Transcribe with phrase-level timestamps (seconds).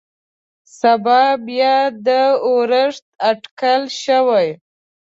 [0.79, 2.07] سبا بيا د
[2.47, 4.47] اورښت اټکل شوى.